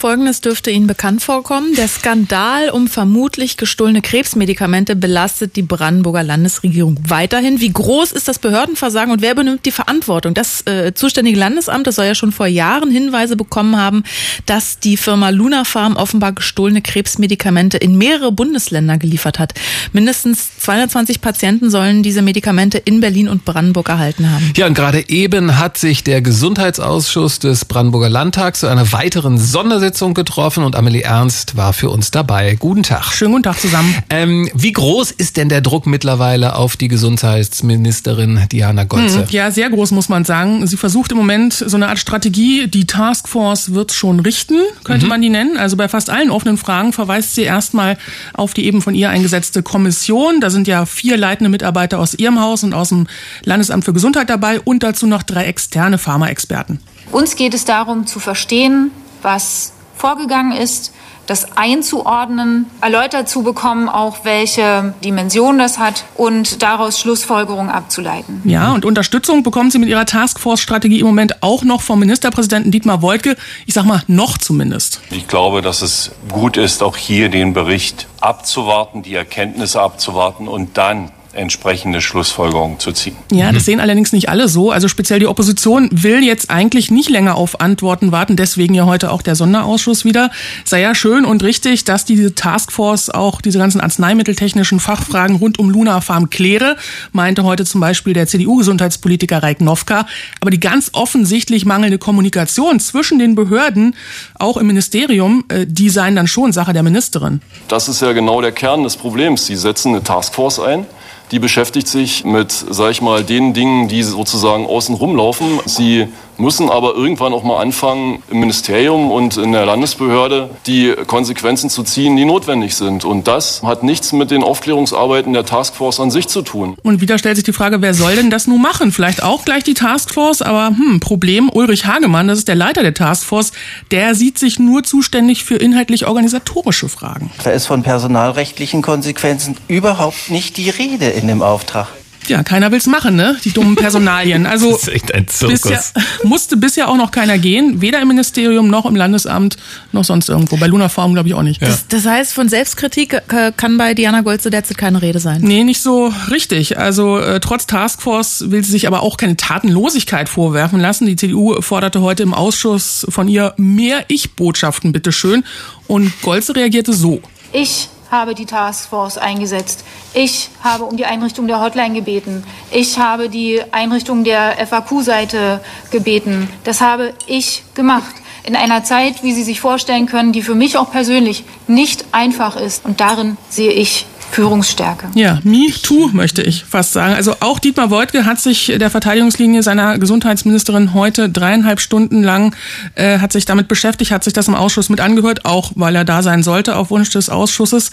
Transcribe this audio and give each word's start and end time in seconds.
Folgendes 0.00 0.40
dürfte 0.40 0.70
Ihnen 0.70 0.86
bekannt 0.86 1.22
vorkommen. 1.22 1.74
Der 1.74 1.86
Skandal 1.86 2.70
um 2.70 2.88
vermutlich 2.88 3.58
gestohlene 3.58 4.00
Krebsmedikamente 4.00 4.96
belastet 4.96 5.56
die 5.56 5.62
Brandenburger 5.62 6.22
Landesregierung 6.22 6.96
weiterhin. 7.06 7.60
Wie 7.60 7.70
groß 7.70 8.12
ist 8.12 8.26
das 8.26 8.38
Behördenversagen 8.38 9.12
und 9.12 9.20
wer 9.20 9.34
benimmt 9.34 9.66
die 9.66 9.70
Verantwortung? 9.70 10.32
Das 10.32 10.62
äh, 10.66 10.94
zuständige 10.94 11.38
Landesamt, 11.38 11.86
das 11.86 11.96
soll 11.96 12.06
ja 12.06 12.14
schon 12.14 12.32
vor 12.32 12.46
Jahren 12.46 12.90
Hinweise 12.90 13.36
bekommen 13.36 13.76
haben, 13.76 14.02
dass 14.46 14.78
die 14.78 14.96
Firma 14.96 15.28
Luna 15.28 15.64
Farm 15.64 15.96
offenbar 15.96 16.32
gestohlene 16.32 16.80
Krebsmedikamente 16.80 17.76
in 17.76 17.98
mehrere 17.98 18.32
Bundesländer 18.32 18.96
geliefert 18.96 19.38
hat. 19.38 19.52
Mindestens 19.92 20.60
220 20.60 21.20
Patienten 21.20 21.68
sollen 21.68 22.02
diese 22.02 22.22
Medikamente 22.22 22.78
in 22.78 23.02
Berlin 23.02 23.28
und 23.28 23.44
Brandenburg 23.44 23.90
erhalten 23.90 24.30
haben. 24.30 24.50
Ja, 24.56 24.66
und 24.66 24.72
gerade 24.72 25.10
eben 25.10 25.58
hat 25.58 25.76
sich 25.76 26.02
der 26.04 26.22
Gesundheitsausschuss 26.22 27.38
des 27.38 27.66
Brandenburger 27.66 28.08
Landtags 28.08 28.60
zu 28.60 28.66
einer 28.66 28.92
weiteren 28.92 29.36
Sondersitzung 29.36 29.89
Sitzung 29.90 30.14
getroffen 30.14 30.62
und 30.62 30.76
Amelie 30.76 31.02
Ernst 31.02 31.56
war 31.56 31.72
für 31.72 31.90
uns 31.90 32.12
dabei. 32.12 32.54
Guten 32.56 32.84
Tag. 32.84 33.12
Schönen 33.12 33.32
guten 33.32 33.42
Tag 33.42 33.58
zusammen. 33.58 33.92
Ähm, 34.08 34.48
wie 34.54 34.70
groß 34.70 35.10
ist 35.10 35.36
denn 35.36 35.48
der 35.48 35.62
Druck 35.62 35.84
mittlerweile 35.84 36.54
auf 36.54 36.76
die 36.76 36.86
Gesundheitsministerin 36.86 38.46
Diana 38.52 38.84
Golze? 38.84 39.22
Hm, 39.22 39.26
ja, 39.30 39.50
sehr 39.50 39.68
groß 39.68 39.90
muss 39.90 40.08
man 40.08 40.24
sagen. 40.24 40.64
Sie 40.68 40.76
versucht 40.76 41.10
im 41.10 41.18
Moment 41.18 41.54
so 41.54 41.76
eine 41.76 41.88
Art 41.88 41.98
Strategie. 41.98 42.68
Die 42.68 42.86
Taskforce 42.86 43.74
wird 43.74 43.92
schon 43.92 44.20
richten, 44.20 44.60
könnte 44.84 45.06
mhm. 45.06 45.08
man 45.08 45.22
die 45.22 45.28
nennen. 45.28 45.56
Also 45.56 45.76
bei 45.76 45.88
fast 45.88 46.08
allen 46.08 46.30
offenen 46.30 46.56
Fragen 46.56 46.92
verweist 46.92 47.34
sie 47.34 47.42
erstmal 47.42 47.98
auf 48.32 48.54
die 48.54 48.66
eben 48.66 48.82
von 48.82 48.94
ihr 48.94 49.10
eingesetzte 49.10 49.64
Kommission. 49.64 50.40
Da 50.40 50.50
sind 50.50 50.68
ja 50.68 50.86
vier 50.86 51.16
leitende 51.16 51.50
Mitarbeiter 51.50 51.98
aus 51.98 52.14
ihrem 52.14 52.40
Haus 52.40 52.62
und 52.62 52.74
aus 52.74 52.90
dem 52.90 53.08
Landesamt 53.42 53.84
für 53.84 53.92
Gesundheit 53.92 54.30
dabei 54.30 54.60
und 54.60 54.84
dazu 54.84 55.08
noch 55.08 55.24
drei 55.24 55.46
externe 55.46 55.98
Pharmaexperten. 55.98 56.78
Uns 57.10 57.34
geht 57.34 57.54
es 57.54 57.64
darum 57.64 58.06
zu 58.06 58.20
verstehen, 58.20 58.92
was 59.22 59.72
vorgegangen 60.00 60.52
ist, 60.52 60.92
das 61.26 61.56
einzuordnen, 61.56 62.66
erläutert 62.80 63.28
zu 63.28 63.44
bekommen, 63.44 63.88
auch 63.88 64.24
welche 64.24 64.94
Dimension 65.04 65.58
das 65.58 65.78
hat 65.78 66.04
und 66.16 66.60
daraus 66.60 66.98
Schlussfolgerungen 66.98 67.70
abzuleiten. 67.70 68.42
Ja, 68.44 68.72
und 68.72 68.84
Unterstützung 68.84 69.44
bekommen 69.44 69.70
Sie 69.70 69.78
mit 69.78 69.88
Ihrer 69.88 70.06
Taskforce-Strategie 70.06 70.98
im 70.98 71.06
Moment 71.06 71.42
auch 71.42 71.62
noch 71.62 71.82
vom 71.82 72.00
Ministerpräsidenten 72.00 72.72
Dietmar 72.72 73.00
Woidke. 73.02 73.36
Ich 73.66 73.74
sag 73.74 73.84
mal, 73.84 74.02
noch 74.08 74.38
zumindest. 74.38 75.02
Ich 75.10 75.28
glaube, 75.28 75.62
dass 75.62 75.82
es 75.82 76.10
gut 76.32 76.56
ist, 76.56 76.82
auch 76.82 76.96
hier 76.96 77.28
den 77.28 77.52
Bericht 77.52 78.08
abzuwarten, 78.20 79.02
die 79.02 79.14
Erkenntnisse 79.14 79.80
abzuwarten 79.80 80.48
und 80.48 80.78
dann 80.78 81.12
entsprechende 81.32 82.00
Schlussfolgerungen 82.00 82.80
zu 82.80 82.92
ziehen. 82.92 83.16
Ja, 83.30 83.52
das 83.52 83.64
sehen 83.64 83.78
allerdings 83.78 84.12
nicht 84.12 84.28
alle 84.28 84.48
so. 84.48 84.70
Also 84.70 84.88
speziell 84.88 85.20
die 85.20 85.26
Opposition 85.26 85.88
will 85.92 86.24
jetzt 86.24 86.50
eigentlich 86.50 86.90
nicht 86.90 87.08
länger 87.08 87.36
auf 87.36 87.60
Antworten 87.60 88.10
warten. 88.10 88.36
Deswegen 88.36 88.74
ja 88.74 88.84
heute 88.84 89.12
auch 89.12 89.22
der 89.22 89.36
Sonderausschuss 89.36 90.04
wieder. 90.04 90.30
Sei 90.64 90.80
ja 90.80 90.94
schön 90.94 91.24
und 91.24 91.42
richtig, 91.42 91.84
dass 91.84 92.04
diese 92.04 92.34
Taskforce 92.34 93.10
auch 93.10 93.40
diese 93.40 93.58
ganzen 93.58 93.80
arzneimitteltechnischen 93.80 94.80
Fachfragen 94.80 95.36
rund 95.36 95.58
um 95.58 95.70
Luna 95.70 96.00
Farm 96.00 96.30
kläre, 96.30 96.76
meinte 97.12 97.44
heute 97.44 97.64
zum 97.64 97.80
Beispiel 97.80 98.12
der 98.12 98.26
CDU-Gesundheitspolitiker 98.26 99.42
Reik 99.42 99.60
Nowka. 99.60 100.06
Aber 100.40 100.50
die 100.50 100.60
ganz 100.60 100.90
offensichtlich 100.94 101.64
mangelnde 101.64 101.98
Kommunikation 101.98 102.80
zwischen 102.80 103.20
den 103.20 103.36
Behörden, 103.36 103.94
auch 104.34 104.56
im 104.56 104.66
Ministerium, 104.66 105.44
äh, 105.48 105.66
die 105.66 105.90
seien 105.90 106.16
dann 106.16 106.26
schon 106.26 106.52
Sache 106.52 106.72
der 106.72 106.82
Ministerin. 106.82 107.40
Das 107.68 107.88
ist 107.88 108.02
ja 108.02 108.12
genau 108.12 108.40
der 108.40 108.52
Kern 108.52 108.82
des 108.82 108.96
Problems. 108.96 109.46
Sie 109.46 109.56
setzen 109.56 109.90
eine 109.90 110.02
Taskforce 110.02 110.58
ein 110.58 110.86
die 111.30 111.38
beschäftigt 111.38 111.86
sich 111.88 112.24
mit, 112.24 112.52
sag 112.52 112.90
ich 112.90 113.02
mal, 113.02 113.22
den 113.22 113.54
Dingen, 113.54 113.88
die 113.88 114.02
sozusagen 114.02 114.66
außen 114.66 114.94
rumlaufen. 114.94 115.60
Sie 115.64 116.08
müssen 116.40 116.70
aber 116.70 116.94
irgendwann 116.94 117.32
auch 117.32 117.44
mal 117.44 117.60
anfangen, 117.60 118.22
im 118.30 118.40
Ministerium 118.40 119.10
und 119.10 119.36
in 119.36 119.52
der 119.52 119.66
Landesbehörde 119.66 120.50
die 120.66 120.94
Konsequenzen 121.06 121.70
zu 121.70 121.82
ziehen, 121.82 122.16
die 122.16 122.24
notwendig 122.24 122.74
sind. 122.74 123.04
Und 123.04 123.28
das 123.28 123.62
hat 123.62 123.82
nichts 123.82 124.12
mit 124.12 124.30
den 124.30 124.42
Aufklärungsarbeiten 124.42 125.32
der 125.32 125.44
Taskforce 125.44 126.00
an 126.00 126.10
sich 126.10 126.28
zu 126.28 126.42
tun. 126.42 126.76
Und 126.82 127.00
wieder 127.00 127.18
stellt 127.18 127.36
sich 127.36 127.44
die 127.44 127.52
Frage, 127.52 127.82
wer 127.82 127.94
soll 127.94 128.16
denn 128.16 128.30
das 128.30 128.46
nun 128.46 128.62
machen? 128.62 128.92
Vielleicht 128.92 129.22
auch 129.22 129.44
gleich 129.44 129.64
die 129.64 129.74
Taskforce, 129.74 130.42
aber 130.42 130.68
hm, 130.76 131.00
Problem, 131.00 131.50
Ulrich 131.52 131.86
Hagemann, 131.86 132.28
das 132.28 132.38
ist 132.38 132.48
der 132.48 132.54
Leiter 132.54 132.82
der 132.82 132.94
Taskforce, 132.94 133.52
der 133.90 134.14
sieht 134.14 134.38
sich 134.38 134.58
nur 134.58 134.82
zuständig 134.82 135.44
für 135.44 135.56
inhaltlich 135.56 136.06
organisatorische 136.06 136.88
Fragen. 136.88 137.30
Da 137.44 137.50
ist 137.50 137.66
von 137.66 137.82
personalrechtlichen 137.82 138.82
Konsequenzen 138.82 139.56
überhaupt 139.68 140.30
nicht 140.30 140.56
die 140.56 140.70
Rede 140.70 141.06
in 141.06 141.28
dem 141.28 141.42
Auftrag 141.42 141.88
ja, 142.28 142.42
keiner 142.42 142.70
will's 142.72 142.86
machen, 142.86 143.16
ne? 143.16 143.36
Die 143.44 143.52
dummen 143.52 143.76
Personalien. 143.76 144.46
Also 144.46 144.70
das 144.72 144.82
ist 144.82 144.88
echt 144.88 145.14
ein 145.14 145.28
Zirkus. 145.28 145.62
Bisher, 145.62 145.82
musste 146.24 146.56
bisher 146.56 146.88
auch 146.88 146.96
noch 146.96 147.10
keiner 147.10 147.38
gehen, 147.38 147.80
weder 147.80 148.00
im 148.00 148.08
Ministerium 148.08 148.68
noch 148.68 148.86
im 148.86 148.96
Landesamt 148.96 149.56
noch 149.92 150.04
sonst 150.04 150.28
irgendwo. 150.28 150.56
Bei 150.56 150.66
Luna 150.66 150.88
Farm 150.88 151.12
glaube 151.12 151.28
ich 151.28 151.34
auch 151.34 151.42
nicht. 151.42 151.60
Ja. 151.60 151.68
Das, 151.68 151.86
das, 151.88 152.06
heißt, 152.06 152.32
von 152.32 152.48
Selbstkritik 152.48 153.22
kann 153.56 153.76
bei 153.76 153.94
Diana 153.94 154.20
Golze 154.22 154.50
derzeit 154.50 154.78
keine 154.78 155.02
Rede 155.02 155.18
sein. 155.18 155.40
Nee, 155.42 155.64
nicht 155.64 155.82
so 155.82 156.12
richtig. 156.30 156.78
Also 156.78 157.18
äh, 157.18 157.40
trotz 157.40 157.66
Taskforce 157.66 158.50
will 158.50 158.64
sie 158.64 158.70
sich 158.70 158.86
aber 158.86 159.02
auch 159.02 159.16
keine 159.16 159.36
Tatenlosigkeit 159.36 160.28
vorwerfen 160.28 160.80
lassen. 160.80 161.06
Die 161.06 161.16
CDU 161.16 161.60
forderte 161.60 162.00
heute 162.00 162.22
im 162.22 162.34
Ausschuss 162.34 163.06
von 163.08 163.28
ihr 163.28 163.54
mehr 163.56 164.04
Ich-Botschaften, 164.08 164.92
bitteschön. 164.92 165.44
Und 165.86 166.12
Golze 166.22 166.54
reagierte 166.54 166.92
so. 166.92 167.20
Ich 167.52 167.88
habe 168.10 168.34
die 168.34 168.46
Taskforce 168.46 169.18
eingesetzt. 169.18 169.84
Ich 170.12 170.50
habe 170.62 170.84
um 170.84 170.96
die 170.96 171.04
Einrichtung 171.06 171.46
der 171.46 171.60
Hotline 171.60 171.94
gebeten. 171.94 172.44
Ich 172.70 172.98
habe 172.98 173.28
die 173.28 173.62
Einrichtung 173.70 174.24
der 174.24 174.66
FAQ-Seite 174.66 175.60
gebeten. 175.90 176.48
Das 176.64 176.80
habe 176.80 177.14
ich 177.26 177.62
gemacht. 177.74 178.14
In 178.42 178.56
einer 178.56 178.84
Zeit, 178.84 179.22
wie 179.22 179.32
Sie 179.32 179.42
sich 179.42 179.60
vorstellen 179.60 180.06
können, 180.06 180.32
die 180.32 180.42
für 180.42 180.54
mich 180.54 180.78
auch 180.78 180.90
persönlich 180.90 181.44
nicht 181.66 182.06
einfach 182.12 182.56
ist. 182.56 182.84
Und 182.84 183.00
darin 183.00 183.36
sehe 183.48 183.70
ich 183.70 184.06
Führungsstärke. 184.30 185.08
Ja, 185.14 185.40
me 185.42 185.70
too, 185.82 186.10
möchte 186.12 186.42
ich 186.42 186.64
fast 186.64 186.92
sagen. 186.92 187.14
Also 187.14 187.34
auch 187.40 187.58
Dietmar 187.58 187.90
Woidke 187.90 188.24
hat 188.24 188.40
sich 188.40 188.72
der 188.76 188.90
Verteidigungslinie 188.90 189.62
seiner 189.62 189.98
Gesundheitsministerin 189.98 190.94
heute 190.94 191.28
dreieinhalb 191.28 191.80
Stunden 191.80 192.22
lang 192.22 192.54
äh, 192.94 193.18
hat 193.18 193.32
sich 193.32 193.44
damit 193.44 193.68
beschäftigt, 193.68 194.12
hat 194.12 194.24
sich 194.24 194.32
das 194.32 194.48
im 194.48 194.54
Ausschuss 194.54 194.88
mit 194.88 195.00
angehört, 195.00 195.44
auch 195.44 195.72
weil 195.74 195.96
er 195.96 196.04
da 196.04 196.22
sein 196.22 196.42
sollte 196.42 196.76
auf 196.76 196.90
Wunsch 196.90 197.10
des 197.10 197.28
Ausschusses. 197.28 197.90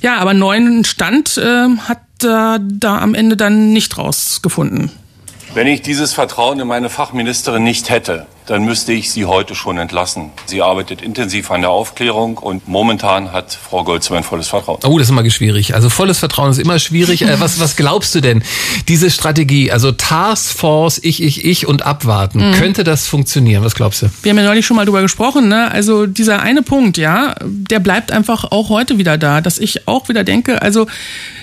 Ja, 0.00 0.16
aber 0.16 0.34
neuen 0.34 0.84
Stand 0.84 1.36
äh, 1.36 1.68
hat 1.88 2.00
er 2.22 2.58
da 2.60 2.98
am 2.98 3.14
Ende 3.14 3.36
dann 3.36 3.72
nicht 3.72 3.98
rausgefunden. 3.98 4.90
Wenn 5.54 5.66
ich 5.66 5.82
dieses 5.82 6.12
Vertrauen 6.12 6.60
in 6.60 6.68
meine 6.68 6.90
Fachministerin 6.90 7.64
nicht 7.64 7.90
hätte, 7.90 8.26
dann 8.46 8.64
müsste 8.64 8.92
ich 8.92 9.10
sie 9.10 9.26
heute 9.26 9.54
schon 9.54 9.78
entlassen. 9.78 10.30
Sie 10.46 10.62
arbeitet 10.62 11.02
intensiv 11.02 11.50
an 11.50 11.60
der 11.60 11.70
Aufklärung 11.70 12.38
und 12.38 12.66
momentan 12.66 13.32
hat 13.32 13.52
Frau 13.52 13.84
Golz 13.84 14.10
mein 14.10 14.24
volles 14.24 14.48
Vertrauen. 14.48 14.78
Oh, 14.84 14.98
das 14.98 15.06
ist 15.06 15.10
immer 15.12 15.28
schwierig. 15.30 15.74
Also 15.74 15.88
volles 15.88 16.18
Vertrauen 16.18 16.50
ist 16.50 16.58
immer 16.58 16.78
schwierig. 16.78 17.22
Äh, 17.22 17.40
was, 17.40 17.60
was 17.60 17.76
glaubst 17.76 18.14
du 18.14 18.20
denn? 18.20 18.42
Diese 18.88 19.10
Strategie, 19.10 19.70
also 19.70 19.92
Taskforce, 19.92 20.98
ich, 21.02 21.22
ich, 21.22 21.44
ich 21.44 21.66
und 21.66 21.86
abwarten, 21.86 22.50
mhm. 22.50 22.54
könnte 22.54 22.82
das 22.82 23.06
funktionieren? 23.06 23.62
Was 23.64 23.74
glaubst 23.74 24.02
du? 24.02 24.10
Wir 24.22 24.30
haben 24.30 24.38
ja 24.38 24.44
neulich 24.44 24.66
schon 24.66 24.76
mal 24.76 24.84
drüber 24.84 25.02
gesprochen. 25.02 25.48
Ne? 25.48 25.70
Also 25.70 26.06
dieser 26.06 26.42
eine 26.42 26.62
Punkt, 26.62 26.98
ja, 26.98 27.34
der 27.44 27.78
bleibt 27.78 28.10
einfach 28.10 28.50
auch 28.50 28.68
heute 28.68 28.98
wieder 28.98 29.16
da, 29.16 29.40
dass 29.40 29.58
ich 29.58 29.86
auch 29.86 30.08
wieder 30.08 30.24
denke, 30.24 30.60
also 30.62 30.86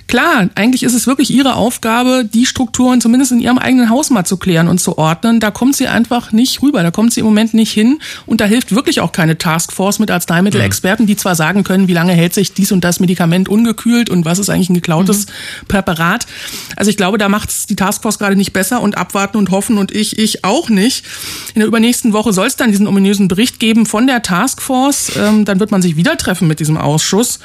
Klar, 0.07 0.49
eigentlich 0.55 0.83
ist 0.83 0.93
es 0.93 1.05
wirklich 1.05 1.31
ihre 1.31 1.55
Aufgabe, 1.55 2.23
die 2.23 2.45
Strukturen 2.45 3.01
zumindest 3.01 3.33
in 3.33 3.41
ihrem 3.41 3.57
eigenen 3.57 3.89
Haus 3.89 4.09
mal 4.09 4.23
zu 4.23 4.37
klären 4.37 4.69
und 4.69 4.79
zu 4.79 4.97
ordnen. 4.97 5.41
Da 5.41 5.51
kommt 5.51 5.75
sie 5.75 5.87
einfach 5.87 6.31
nicht 6.31 6.61
rüber, 6.61 6.81
da 6.87 6.91
kommt 6.91 7.13
sie 7.13 7.19
im 7.19 7.25
Moment 7.25 7.53
nicht 7.53 7.73
hin 7.73 7.99
und 8.25 8.39
da 8.39 8.45
hilft 8.45 8.73
wirklich 8.73 9.01
auch 9.01 9.11
keine 9.11 9.37
Taskforce 9.37 9.99
mit 9.99 10.09
Arzneimittelexperten, 10.09 11.05
die 11.05 11.17
zwar 11.17 11.35
sagen 11.35 11.65
können, 11.65 11.89
wie 11.89 11.93
lange 11.93 12.13
hält 12.13 12.33
sich 12.33 12.53
dies 12.53 12.71
und 12.71 12.85
das 12.85 13.01
Medikament 13.01 13.49
ungekühlt 13.49 14.09
und 14.09 14.23
was 14.23 14.39
ist 14.39 14.49
eigentlich 14.49 14.69
ein 14.69 14.73
geklautes 14.73 15.25
mhm. 15.25 15.67
Präparat. 15.67 16.25
Also 16.77 16.89
ich 16.89 16.95
glaube, 16.95 17.17
da 17.17 17.27
macht 17.27 17.49
es 17.49 17.65
die 17.65 17.75
Taskforce 17.75 18.19
gerade 18.19 18.37
nicht 18.37 18.53
besser 18.53 18.81
und 18.81 18.97
abwarten 18.97 19.37
und 19.37 19.51
hoffen 19.51 19.77
und 19.77 19.91
ich, 19.91 20.17
ich 20.17 20.45
auch 20.45 20.69
nicht. 20.69 21.03
In 21.55 21.59
der 21.59 21.67
übernächsten 21.67 22.13
Woche 22.13 22.31
soll 22.31 22.47
es 22.47 22.55
dann 22.55 22.71
diesen 22.71 22.87
ominösen 22.87 23.27
Bericht 23.27 23.59
geben 23.59 23.85
von 23.85 24.07
der 24.07 24.21
Taskforce. 24.21 25.11
Ähm, 25.17 25.43
dann 25.43 25.59
wird 25.59 25.71
man 25.71 25.81
sich 25.81 25.97
wieder 25.97 26.15
treffen 26.15 26.47
mit 26.47 26.61
diesem 26.61 26.77
Ausschuss. 26.77 27.39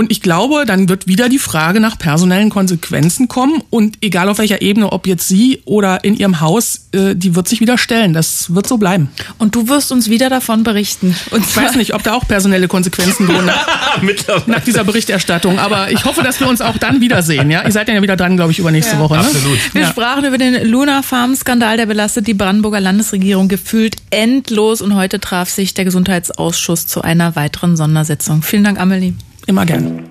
Und 0.00 0.10
ich 0.10 0.22
glaube, 0.22 0.64
dann 0.64 0.88
wird 0.88 1.08
wieder 1.08 1.28
die 1.28 1.38
Frage 1.38 1.78
nach 1.78 1.98
personellen 1.98 2.48
Konsequenzen 2.48 3.28
kommen. 3.28 3.62
Und 3.68 3.98
egal 4.00 4.30
auf 4.30 4.38
welcher 4.38 4.62
Ebene, 4.62 4.92
ob 4.92 5.06
jetzt 5.06 5.28
Sie 5.28 5.60
oder 5.66 6.04
in 6.04 6.16
Ihrem 6.16 6.40
Haus, 6.40 6.86
äh, 6.92 7.14
die 7.14 7.36
wird 7.36 7.46
sich 7.48 7.60
wieder 7.60 7.76
stellen. 7.76 8.14
Das 8.14 8.54
wird 8.54 8.66
so 8.66 8.78
bleiben. 8.78 9.10
Und 9.36 9.54
du 9.54 9.68
wirst 9.68 9.92
uns 9.92 10.08
wieder 10.08 10.30
davon 10.30 10.62
berichten. 10.62 11.14
Und 11.32 11.44
ich 11.44 11.54
weiß 11.54 11.76
nicht, 11.76 11.92
ob 11.92 12.02
da 12.02 12.14
auch 12.14 12.26
personelle 12.26 12.66
Konsequenzen 12.66 13.26
drohen 13.26 13.44
nach, 13.46 14.46
nach, 14.46 14.60
dieser 14.60 14.84
Berichterstattung. 14.84 15.58
Aber 15.58 15.90
ich 15.90 16.02
hoffe, 16.06 16.22
dass 16.22 16.40
wir 16.40 16.48
uns 16.48 16.62
auch 16.62 16.78
dann 16.78 17.02
wiedersehen. 17.02 17.50
Ja? 17.50 17.62
Ihr 17.66 17.72
seid 17.72 17.86
ja 17.90 18.00
wieder 18.00 18.16
dran, 18.16 18.36
glaube 18.36 18.52
ich, 18.52 18.58
übernächste 18.58 18.94
ja. 18.94 19.00
Woche. 19.00 19.16
Ne? 19.16 19.20
Absolut. 19.20 19.74
Wir 19.74 19.82
ja. 19.82 19.88
sprachen 19.88 20.24
über 20.24 20.38
den 20.38 20.66
Luna 20.66 21.02
Farm 21.02 21.36
Skandal, 21.36 21.76
der 21.76 21.84
belastet 21.84 22.26
die 22.26 22.32
Brandenburger 22.32 22.80
Landesregierung 22.80 23.48
gefühlt 23.48 23.96
endlos. 24.08 24.80
Und 24.80 24.94
heute 24.94 25.20
traf 25.20 25.50
sich 25.50 25.74
der 25.74 25.84
Gesundheitsausschuss 25.84 26.86
zu 26.86 27.02
einer 27.02 27.36
weiteren 27.36 27.76
Sondersitzung. 27.76 28.42
Vielen 28.42 28.64
Dank, 28.64 28.80
Amelie. 28.80 29.12
Immer 29.50 29.66
gern. 29.66 30.10